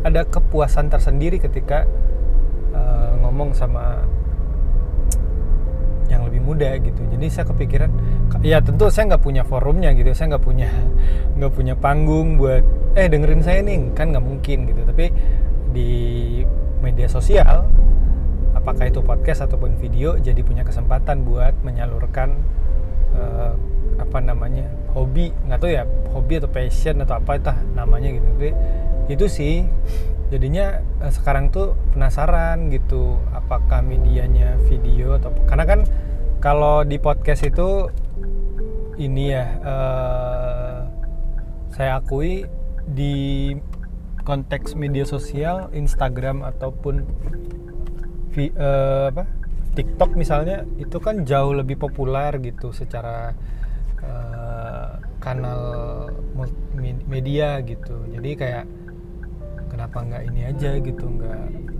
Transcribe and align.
ada 0.06 0.22
kepuasan 0.22 0.86
tersendiri 0.86 1.42
ketika 1.42 1.90
uh, 2.70 3.18
ngomong 3.26 3.50
sama 3.50 4.06
lebih 6.28 6.40
muda 6.44 6.70
gitu. 6.78 7.00
Jadi 7.08 7.26
saya 7.32 7.44
kepikiran 7.48 7.90
ya 8.44 8.60
tentu 8.60 8.92
saya 8.92 9.16
nggak 9.16 9.24
punya 9.24 9.42
forumnya 9.42 9.90
gitu 9.96 10.12
saya 10.12 10.36
nggak 10.36 10.44
punya 10.44 10.68
nggak 11.36 11.52
punya 11.52 11.74
panggung 11.74 12.36
buat 12.36 12.62
eh 12.94 13.08
dengerin 13.08 13.42
saya 13.42 13.60
nih. 13.64 13.96
Kan 13.96 14.12
nggak 14.12 14.24
mungkin 14.24 14.68
gitu. 14.68 14.80
Tapi 14.84 15.06
di 15.72 15.90
media 16.84 17.08
sosial 17.10 17.66
apakah 18.54 18.90
itu 18.90 19.00
podcast 19.00 19.48
ataupun 19.48 19.78
video 19.80 20.18
jadi 20.18 20.40
punya 20.44 20.62
kesempatan 20.62 21.24
buat 21.24 21.56
menyalurkan 21.64 22.36
uh, 23.16 23.52
apa 23.98 24.18
namanya 24.20 24.68
hobi. 24.92 25.32
Nggak 25.48 25.58
tahu 25.58 25.70
ya 25.72 25.84
hobi 26.12 26.34
atau 26.38 26.50
passion 26.52 27.00
atau 27.02 27.16
apa 27.18 27.40
itu 27.40 27.52
namanya 27.72 28.08
gitu. 28.12 28.26
Tapi 28.36 28.50
itu 29.08 29.26
sih 29.26 29.64
jadinya 30.28 30.84
uh, 31.00 31.12
sekarang 31.12 31.48
tuh 31.48 31.72
penasaran 31.96 32.68
gitu 32.68 33.16
apakah 33.32 33.80
medianya 33.80 34.60
video 34.68 35.16
atau 35.16 35.32
karena 35.48 35.64
kan 35.64 35.80
kalau 36.38 36.86
di 36.86 37.02
podcast 37.02 37.42
itu 37.46 37.90
ini 38.98 39.34
ya 39.34 39.46
uh, 39.62 40.78
saya 41.74 41.98
akui 42.02 42.46
di 42.86 43.54
konteks 44.22 44.74
media 44.74 45.06
sosial 45.06 45.70
Instagram 45.74 46.42
ataupun 46.42 47.06
vi, 48.34 48.50
uh, 48.54 49.10
apa 49.10 49.24
TikTok 49.78 50.18
misalnya 50.18 50.66
itu 50.78 50.98
kan 50.98 51.22
jauh 51.22 51.54
lebih 51.54 51.78
populer 51.78 52.34
gitu 52.42 52.74
secara 52.74 53.30
uh, 54.02 54.98
kanal 55.22 55.62
media 57.06 57.62
gitu. 57.62 57.94
Jadi 58.10 58.30
kayak 58.34 58.66
kenapa 59.70 60.02
nggak 60.02 60.22
ini 60.34 60.40
aja 60.50 60.70
gitu 60.82 61.06
nggak 61.06 61.77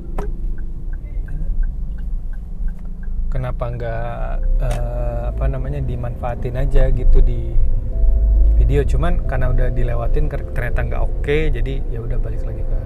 kenapa 3.38 3.65
nggak 3.71 4.31
uh, 4.66 5.22
apa 5.31 5.44
namanya 5.47 5.78
dimanfaatin 5.78 6.59
aja 6.59 6.91
gitu 6.91 7.22
di 7.22 7.54
video. 8.59 8.82
Cuman 8.82 9.22
karena 9.31 9.54
udah 9.54 9.71
dilewatin 9.71 10.26
ternyata 10.26 10.82
nggak 10.82 11.03
oke 11.06 11.22
okay, 11.22 11.47
jadi 11.54 11.78
ya 11.94 12.03
udah 12.03 12.19
balik 12.19 12.43
lagi 12.43 12.66
ke 12.66 12.78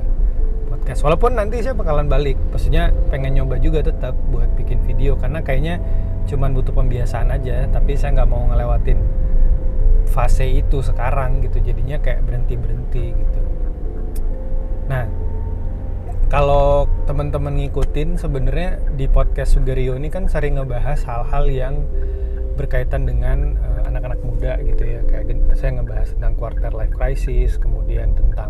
podcast. 0.68 1.00
Walaupun 1.00 1.40
nanti 1.40 1.64
saya 1.64 1.72
bakalan 1.72 2.12
balik 2.12 2.36
maksudnya 2.52 2.92
pengen 3.08 3.40
nyoba 3.40 3.56
juga 3.56 3.80
tetap 3.80 4.12
buat 4.28 4.52
bikin 4.60 4.84
video 4.84 5.16
karena 5.16 5.40
kayaknya 5.40 5.80
cuman 6.28 6.52
butuh 6.52 6.76
pembiasaan 6.76 7.32
aja 7.32 7.66
tapi 7.72 7.96
saya 7.96 8.20
nggak 8.20 8.28
mau 8.28 8.44
ngelewatin 8.52 9.00
fase 10.12 10.44
itu 10.44 10.84
sekarang 10.84 11.40
gitu. 11.48 11.64
Jadinya 11.64 11.96
kayak 11.96 12.28
berhenti 12.28 12.60
berhenti 12.60 13.04
gitu. 13.16 13.40
Nah 14.92 15.08
kalau 16.32 16.88
teman-teman 17.04 17.60
ngikutin 17.60 18.16
sebenarnya 18.16 18.80
di 18.96 19.04
podcast 19.04 19.52
Sugario 19.52 19.92
ini 20.00 20.08
kan 20.08 20.32
sering 20.32 20.56
ngebahas 20.56 21.04
hal-hal 21.04 21.44
yang 21.52 21.84
berkaitan 22.56 23.04
dengan 23.04 23.60
uh, 23.60 23.84
anak-anak 23.84 24.16
muda 24.24 24.56
gitu 24.64 24.80
ya. 24.80 25.04
Kayak 25.04 25.28
saya 25.52 25.76
ngebahas 25.76 26.08
tentang 26.16 26.32
quarter 26.40 26.72
life 26.72 26.96
crisis 26.96 27.60
kemudian 27.60 28.16
tentang 28.16 28.48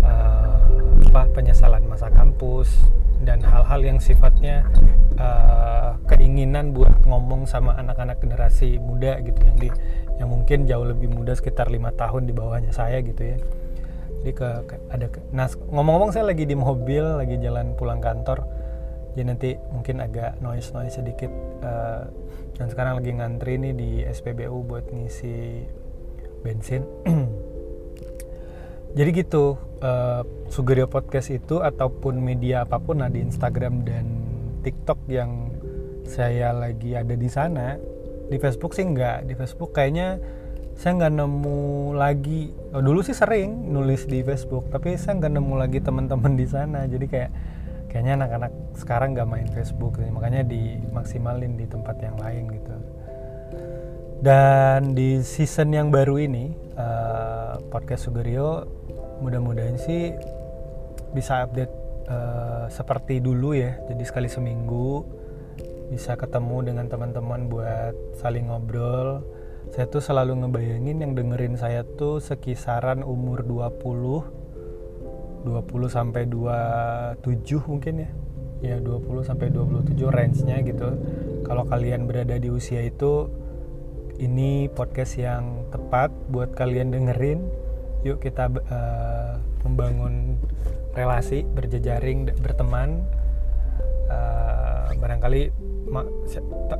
uh, 0.00 0.64
apa 1.12 1.28
penyesalan 1.36 1.84
masa 1.84 2.08
kampus 2.08 2.72
dan 3.20 3.44
hal-hal 3.44 3.84
yang 3.84 4.00
sifatnya 4.00 4.64
uh, 5.20 6.00
keinginan 6.08 6.72
buat 6.72 7.04
ngomong 7.04 7.44
sama 7.44 7.76
anak-anak 7.76 8.16
generasi 8.24 8.80
muda 8.80 9.20
gitu 9.20 9.44
yang 9.44 9.58
di 9.60 9.68
yang 10.16 10.32
mungkin 10.32 10.64
jauh 10.64 10.88
lebih 10.88 11.12
muda 11.12 11.36
sekitar 11.36 11.68
lima 11.68 11.92
tahun 11.92 12.24
di 12.24 12.32
bawahnya 12.32 12.72
saya 12.72 13.04
gitu 13.04 13.36
ya 13.36 13.36
jadi 14.24 14.32
ke, 14.32 14.48
ke 14.64 14.74
ada 14.88 15.06
ke, 15.12 15.20
nah 15.36 15.44
ngomong-ngomong 15.68 16.16
saya 16.16 16.24
lagi 16.32 16.48
di 16.48 16.56
mobil 16.56 17.04
lagi 17.04 17.36
jalan 17.44 17.76
pulang 17.76 18.00
kantor. 18.00 18.40
Jadi 19.12 19.22
nanti 19.28 19.50
mungkin 19.68 20.00
agak 20.00 20.40
noise 20.40 20.72
noise 20.72 20.96
sedikit 20.96 21.28
uh, 21.60 22.08
dan 22.56 22.66
sekarang 22.72 23.04
lagi 23.04 23.12
ngantri 23.12 23.60
nih 23.60 23.72
di 23.76 23.90
SPBU 24.00 24.64
buat 24.64 24.88
ngisi 24.88 25.68
bensin. 26.40 26.88
Jadi 28.96 29.10
gitu 29.12 29.60
uh, 29.84 30.24
Sugerio 30.48 30.88
Podcast 30.88 31.28
itu 31.28 31.60
ataupun 31.60 32.16
media 32.16 32.64
apa 32.64 32.80
pun 32.80 33.04
nah 33.04 33.12
di 33.12 33.20
Instagram 33.20 33.84
dan 33.84 34.08
TikTok 34.64 35.04
yang 35.12 35.52
saya 36.08 36.56
lagi 36.56 36.96
ada 36.96 37.12
di 37.12 37.28
sana 37.28 37.76
di 38.32 38.40
Facebook 38.40 38.72
sih 38.72 38.88
enggak. 38.88 39.28
Di 39.28 39.36
Facebook 39.36 39.76
kayaknya 39.76 40.16
saya 40.74 40.92
nggak 40.98 41.14
nemu 41.14 41.94
lagi 41.94 42.50
oh, 42.74 42.82
dulu 42.82 43.00
sih 43.00 43.14
sering 43.14 43.70
nulis 43.70 44.10
di 44.10 44.26
Facebook 44.26 44.68
tapi 44.74 44.98
saya 44.98 45.22
nggak 45.22 45.32
nemu 45.38 45.54
lagi 45.54 45.78
teman-teman 45.78 46.34
di 46.34 46.46
sana. 46.46 46.84
Jadi 46.84 47.06
kayak 47.06 47.30
kayaknya 47.88 48.18
anak-anak 48.18 48.52
sekarang 48.74 49.14
nggak 49.14 49.28
main 49.30 49.48
Facebook 49.54 50.02
makanya 50.10 50.42
dimaksimalin 50.42 51.54
di 51.54 51.66
tempat 51.70 51.96
yang 52.02 52.18
lain 52.18 52.50
gitu. 52.50 52.76
Dan 54.24 54.96
di 54.96 55.20
season 55.20 55.70
yang 55.70 55.92
baru 55.92 56.16
ini 56.16 56.56
uh, 56.74 57.60
podcast 57.68 58.08
Sugerio 58.08 58.66
mudah-mudahan 59.22 59.78
sih 59.78 60.10
bisa 61.14 61.46
update 61.46 61.70
uh, 62.10 62.66
seperti 62.66 63.22
dulu 63.22 63.54
ya. 63.54 63.78
Jadi 63.86 64.02
sekali 64.02 64.26
seminggu 64.26 65.04
bisa 65.92 66.16
ketemu 66.16 66.72
dengan 66.72 66.88
teman-teman 66.90 67.46
buat 67.46 67.94
saling 68.18 68.48
ngobrol 68.50 69.22
saya 69.72 69.86
tuh 69.88 70.02
selalu 70.04 70.44
ngebayangin 70.44 71.00
yang 71.00 71.12
dengerin 71.16 71.56
saya 71.56 71.86
tuh 71.86 72.20
sekisaran 72.20 73.00
umur 73.06 73.46
20 73.46 74.44
20 75.44 75.92
sampai 75.92 76.24
27 76.24 77.68
mungkin 77.68 77.94
ya. 78.00 78.10
Ya 78.64 78.76
20 78.80 79.28
sampai 79.28 79.52
27 79.52 80.08
range-nya 80.08 80.64
gitu. 80.64 80.88
Kalau 81.44 81.68
kalian 81.68 82.08
berada 82.08 82.40
di 82.40 82.48
usia 82.48 82.80
itu 82.80 83.28
ini 84.16 84.72
podcast 84.72 85.20
yang 85.20 85.68
tepat 85.68 86.08
buat 86.32 86.56
kalian 86.56 86.96
dengerin. 86.96 87.44
Yuk 88.08 88.24
kita 88.24 88.48
uh, 88.48 89.36
membangun 89.68 90.40
relasi 90.96 91.44
berjejaring 91.44 92.32
berteman. 92.40 93.04
Uh, 94.08 94.96
barangkali 94.96 95.52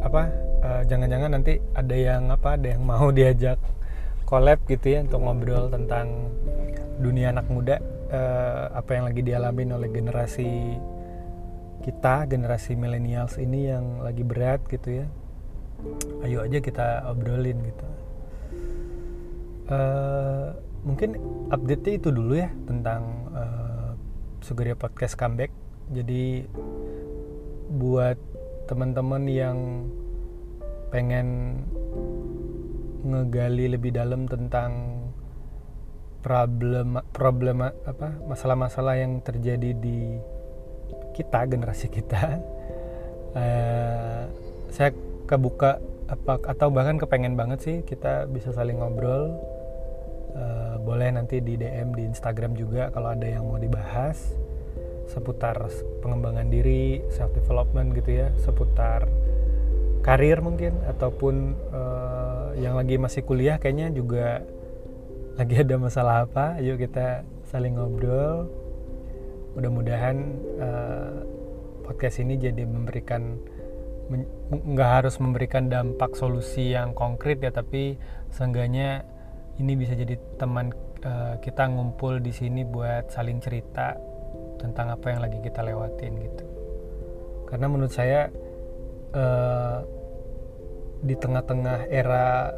apa 0.00 0.32
uh, 0.64 0.82
jangan-jangan 0.88 1.36
nanti 1.36 1.60
ada 1.76 1.94
yang 1.94 2.32
apa 2.32 2.56
ada 2.56 2.72
yang 2.72 2.82
mau 2.82 3.12
diajak 3.16 3.60
collab 4.24 4.64
gitu 4.66 4.96
ya 4.96 5.04
untuk 5.04 5.20
ngobrol 5.20 5.68
tentang 5.68 6.32
dunia 6.96 7.30
anak 7.30 7.46
muda 7.52 7.76
uh, 8.08 8.72
apa 8.72 8.90
yang 8.96 9.04
lagi 9.04 9.20
dialami 9.20 9.62
oleh 9.68 9.90
generasi 9.92 10.80
kita 11.84 12.24
generasi 12.24 12.80
millennials 12.80 13.36
ini 13.36 13.68
yang 13.68 14.00
lagi 14.00 14.24
berat 14.24 14.64
gitu 14.72 15.04
ya. 15.04 15.06
Ayo 16.24 16.40
aja 16.40 16.64
kita 16.64 17.04
obrolin 17.12 17.60
gitu. 17.60 17.86
Uh, 19.68 20.56
mungkin 20.80 21.20
update 21.52 22.00
itu 22.00 22.08
dulu 22.08 22.40
ya 22.40 22.48
tentang 22.64 23.28
uh, 23.36 23.92
Sugeria 24.40 24.72
Podcast 24.72 25.20
comeback. 25.20 25.52
Jadi 25.92 26.48
buat 27.68 28.16
teman-teman 28.64 29.28
yang 29.28 29.58
pengen 30.94 31.58
ngegali 33.02 33.66
lebih 33.66 33.90
dalam 33.90 34.30
tentang 34.30 35.02
problem 36.22 37.02
problem 37.10 37.66
apa 37.66 38.14
masalah-masalah 38.22 39.02
yang 39.02 39.18
terjadi 39.18 39.74
di 39.74 40.22
kita 41.18 41.50
generasi 41.50 41.90
kita. 41.90 42.38
Uh, 43.34 44.30
saya 44.74 44.94
kebuka 45.26 45.82
apa 46.06 46.38
atau 46.46 46.70
bahkan 46.70 46.94
kepengen 46.94 47.34
banget 47.34 47.58
sih 47.58 47.76
kita 47.82 48.30
bisa 48.30 48.54
saling 48.54 48.78
ngobrol. 48.78 49.34
Uh, 50.34 50.78
boleh 50.82 51.10
nanti 51.10 51.42
di 51.42 51.58
DM 51.58 51.94
di 51.94 52.06
Instagram 52.06 52.54
juga 52.54 52.90
kalau 52.94 53.14
ada 53.14 53.26
yang 53.26 53.46
mau 53.46 53.58
dibahas 53.58 54.34
seputar 55.10 55.58
pengembangan 56.02 56.50
diri 56.50 57.02
self 57.10 57.30
development 57.34 57.94
gitu 57.94 58.24
ya 58.24 58.28
seputar 58.42 59.06
karir 60.04 60.44
mungkin 60.44 60.84
ataupun 60.84 61.56
uh, 61.72 62.52
yang 62.60 62.76
lagi 62.76 63.00
masih 63.00 63.24
kuliah 63.24 63.56
kayaknya 63.56 63.88
juga 63.88 64.44
lagi 65.40 65.64
ada 65.64 65.80
masalah 65.80 66.28
apa 66.28 66.60
yuk 66.60 66.78
kita 66.78 67.24
saling 67.48 67.80
ngobrol. 67.80 68.52
Mudah-mudahan 69.56 70.16
uh, 70.60 71.24
podcast 71.88 72.20
ini 72.20 72.36
jadi 72.36 72.68
memberikan 72.68 73.40
nggak 74.52 74.90
harus 75.00 75.16
memberikan 75.16 75.72
dampak 75.72 76.12
solusi 76.12 76.76
yang 76.76 76.92
konkret 76.92 77.40
ya 77.40 77.48
tapi 77.48 77.96
seenggaknya 78.28 79.08
ini 79.56 79.72
bisa 79.78 79.96
jadi 79.96 80.20
teman 80.36 80.76
uh, 81.06 81.40
kita 81.40 81.64
ngumpul 81.70 82.20
di 82.20 82.34
sini 82.34 82.66
buat 82.68 83.08
saling 83.08 83.40
cerita 83.40 83.96
tentang 84.60 84.92
apa 84.92 85.16
yang 85.16 85.20
lagi 85.24 85.40
kita 85.40 85.64
lewatin 85.64 86.12
gitu. 86.20 86.44
Karena 87.48 87.66
menurut 87.70 87.94
saya 87.94 88.28
uh, 89.14 89.78
di 91.04 91.14
tengah-tengah 91.14 91.88
era 91.88 92.52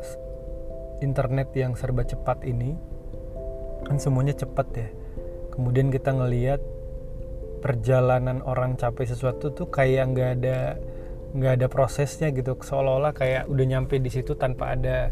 internet 1.04 1.52
yang 1.52 1.76
serba 1.76 2.06
cepat 2.06 2.46
ini 2.46 2.72
kan 3.86 4.02
semuanya 4.02 4.34
cepat 4.34 4.68
ya. 4.74 4.88
Kemudian 5.54 5.94
kita 5.94 6.10
ngelihat 6.10 6.58
perjalanan 7.62 8.42
orang 8.44 8.74
capai 8.74 9.06
sesuatu 9.06 9.54
tuh 9.54 9.70
kayak 9.70 10.04
nggak 10.12 10.30
ada 10.42 10.58
nggak 11.36 11.52
ada 11.62 11.66
prosesnya 11.70 12.34
gitu. 12.34 12.58
Seolah-olah 12.58 13.14
kayak 13.14 13.46
udah 13.46 13.64
nyampe 13.66 14.02
di 14.02 14.10
situ 14.10 14.34
tanpa 14.34 14.74
ada 14.74 15.10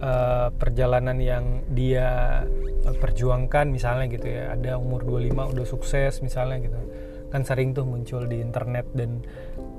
uh, 0.00 0.48
perjalanan 0.56 1.20
yang 1.20 1.68
dia 1.68 2.42
perjuangkan 2.88 3.68
misalnya 3.68 4.08
gitu 4.08 4.26
ya. 4.26 4.56
Ada 4.56 4.80
umur 4.80 5.04
25 5.04 5.52
udah 5.52 5.66
sukses 5.68 6.24
misalnya 6.24 6.64
gitu. 6.64 6.80
Kan 7.28 7.44
sering 7.44 7.76
tuh 7.76 7.84
muncul 7.84 8.24
di 8.24 8.40
internet 8.40 8.88
dan 8.96 9.20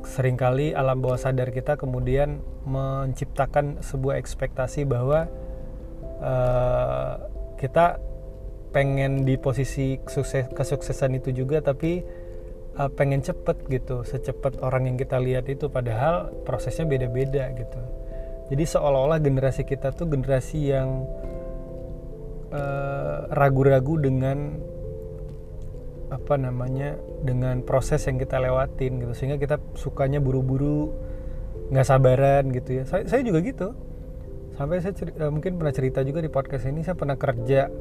sering 0.07 0.40
kali 0.40 0.72
alam 0.72 1.04
bawah 1.04 1.19
sadar 1.19 1.51
kita 1.51 1.75
kemudian 1.75 2.40
menciptakan 2.63 3.84
sebuah 3.84 4.19
ekspektasi 4.19 4.88
bahwa 4.88 5.28
uh, 6.24 7.13
kita 7.60 8.00
pengen 8.69 9.25
di 9.25 9.36
posisi 9.36 9.98
sukses 10.06 10.46
kesuksesan 10.54 11.18
itu 11.18 11.34
juga 11.34 11.60
tapi 11.60 12.06
uh, 12.78 12.90
pengen 12.94 13.19
cepet 13.25 13.66
gitu 13.68 14.06
secepat 14.06 14.62
orang 14.62 14.88
yang 14.94 14.98
kita 14.98 15.18
lihat 15.18 15.50
itu 15.50 15.68
padahal 15.68 16.31
prosesnya 16.45 16.86
beda-beda 16.86 17.50
gitu. 17.57 17.81
Jadi 18.50 18.63
seolah-olah 18.66 19.22
generasi 19.22 19.62
kita 19.62 19.94
tuh 19.94 20.10
generasi 20.10 20.74
yang 20.74 21.06
eh, 22.50 23.18
ragu-ragu 23.30 23.94
uh, 23.94 24.02
dengan 24.02 24.57
apa 26.10 26.42
namanya 26.42 26.98
dengan 27.22 27.62
proses 27.62 28.02
yang 28.10 28.18
kita 28.18 28.42
lewatin 28.42 29.02
gitu. 29.02 29.14
Sehingga 29.14 29.38
kita 29.38 29.62
sukanya 29.78 30.18
buru-buru 30.18 30.94
nggak 31.70 31.86
sabaran 31.86 32.50
gitu 32.50 32.82
ya. 32.82 32.84
Saya, 32.90 33.06
saya 33.06 33.22
juga 33.22 33.40
gitu. 33.46 33.78
Sampai 34.58 34.84
saya 34.84 34.92
cerita, 34.92 35.24
uh, 35.24 35.32
mungkin 35.32 35.56
pernah 35.56 35.72
cerita 35.72 36.04
juga 36.04 36.20
di 36.20 36.28
podcast 36.28 36.68
ini 36.68 36.84
saya 36.84 36.98
pernah 36.98 37.16
kerja 37.16 37.72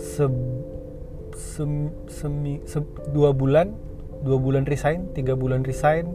se, 0.00 0.24
se, 1.36 1.64
semi, 2.08 2.64
se, 2.64 2.80
dua 3.12 3.36
bulan 3.36 3.76
dua 4.24 4.40
bulan 4.40 4.64
resign 4.64 5.12
tiga 5.12 5.36
bulan 5.36 5.60
resign 5.60 6.08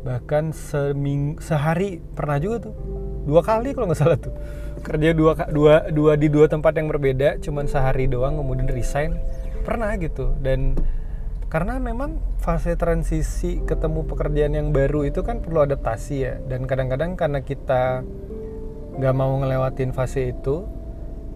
bahkan 0.00 0.50
seming, 0.50 1.36
sehari 1.38 2.00
pernah 2.16 2.40
juga 2.40 2.72
tuh. 2.72 2.74
Dua 3.28 3.44
kali 3.44 3.76
kalau 3.76 3.92
nggak 3.92 4.00
salah 4.00 4.18
tuh. 4.18 4.32
Kerja 4.80 5.12
dua 5.12 5.36
dua 5.52 5.92
dua 5.92 6.12
di 6.16 6.32
dua 6.32 6.48
tempat 6.48 6.72
yang 6.72 6.88
berbeda 6.88 7.36
cuman 7.44 7.68
sehari 7.68 8.08
doang 8.08 8.40
kemudian 8.40 8.66
resign 8.72 9.20
pernah 9.62 9.94
gitu. 10.00 10.34
Dan 10.40 10.76
karena 11.50 11.82
memang 11.82 12.22
fase 12.38 12.78
transisi 12.78 13.58
ketemu 13.66 14.06
pekerjaan 14.06 14.54
yang 14.54 14.70
baru 14.70 15.02
itu 15.02 15.26
kan 15.26 15.42
perlu 15.42 15.66
adaptasi 15.66 16.16
ya. 16.22 16.34
Dan 16.40 16.64
kadang-kadang 16.70 17.18
karena 17.18 17.42
kita 17.42 18.06
nggak 19.00 19.14
mau 19.16 19.34
ngelewatin 19.40 19.90
fase 19.96 20.30
itu 20.30 20.68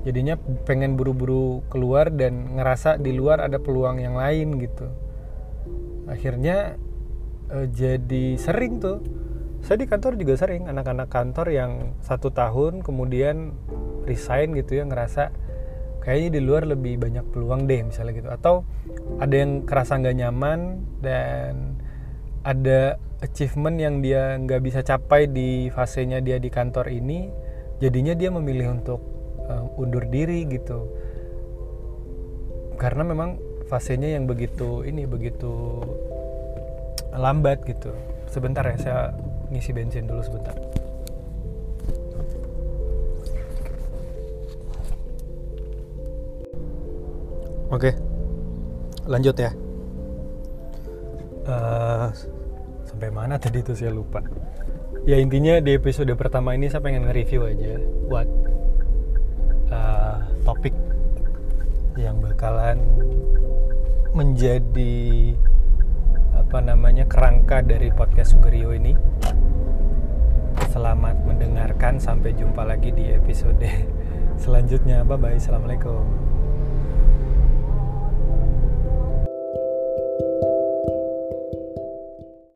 jadinya 0.05 0.37
pengen 0.69 1.01
buru-buru 1.01 1.65
keluar 1.73 2.13
dan 2.13 2.61
ngerasa 2.61 3.01
di 3.01 3.17
luar 3.17 3.41
ada 3.41 3.57
peluang 3.57 3.99
yang 3.99 4.15
lain 4.15 4.61
gitu. 4.61 4.87
Akhirnya 6.07 6.77
eh, 7.51 7.67
jadi 7.73 8.37
sering 8.37 8.79
tuh. 8.79 9.01
Saya 9.65 9.81
di 9.81 9.89
kantor 9.89 10.21
juga 10.21 10.37
sering 10.37 10.69
anak-anak 10.69 11.09
kantor 11.09 11.49
yang 11.49 11.97
satu 12.05 12.29
tahun 12.29 12.85
kemudian 12.85 13.57
resign 14.05 14.53
gitu 14.53 14.77
ya 14.77 14.85
ngerasa 14.85 15.33
kayaknya 16.05 16.39
di 16.39 16.41
luar 16.45 16.69
lebih 16.69 17.01
banyak 17.01 17.25
peluang 17.33 17.65
deh 17.65 17.81
misalnya 17.83 18.13
gitu. 18.15 18.29
Atau 18.29 18.55
ada 19.19 19.35
yang 19.35 19.65
kerasa 19.65 19.97
nggak 19.97 20.17
nyaman 20.21 20.85
dan 21.01 21.81
ada 22.45 23.01
achievement 23.25 23.81
yang 23.81 24.05
dia 24.05 24.37
nggak 24.37 24.61
bisa 24.61 24.85
capai 24.85 25.27
di 25.27 25.73
fasenya 25.73 26.21
dia 26.21 26.37
di 26.37 26.53
kantor 26.53 26.93
ini 26.93 27.33
jadinya 27.81 28.13
dia 28.13 28.29
memilih 28.29 28.77
untuk 28.77 29.01
uh, 29.49 29.81
undur 29.81 30.05
diri 30.05 30.45
gitu. 30.45 30.93
Karena 32.77 33.03
memang 33.03 33.41
fasenya 33.73 34.13
yang 34.13 34.29
begitu 34.29 34.85
ini 34.85 35.09
begitu 35.09 35.81
lambat 37.17 37.65
gitu. 37.65 37.97
Sebentar 38.29 38.69
ya 38.69 38.77
saya 38.77 39.01
ngisi 39.49 39.73
bensin 39.73 40.05
dulu 40.05 40.21
sebentar 40.21 40.84
oke 47.71 47.91
lanjut 49.05 49.37
ya 49.37 49.51
uh, 51.49 52.09
sampai 52.89 53.09
mana 53.13 53.37
tadi 53.37 53.61
itu 53.61 53.77
saya 53.77 53.93
lupa 53.93 54.25
ya 55.05 55.21
intinya 55.21 55.61
di 55.61 55.77
episode 55.77 56.13
pertama 56.17 56.57
ini 56.57 56.73
saya 56.73 56.81
pengen 56.81 57.05
nge-review 57.09 57.45
aja 57.45 57.77
buat 58.09 58.29
uh, 59.69 60.17
topik 60.45 60.73
yang 61.95 62.19
bakalan 62.19 62.81
menjadi 64.15 65.35
apa 66.35 66.59
namanya 66.63 67.07
kerangka 67.07 67.63
dari 67.63 67.91
podcast 67.91 68.35
Sugerio 68.35 68.71
ini. 68.71 68.95
Selamat 70.71 71.19
mendengarkan 71.27 71.99
sampai 71.99 72.35
jumpa 72.35 72.63
lagi 72.67 72.95
di 72.95 73.11
episode 73.11 73.63
selanjutnya. 74.43 75.03
Bye 75.07 75.19
bye. 75.19 75.35
Assalamualaikum. 75.39 76.34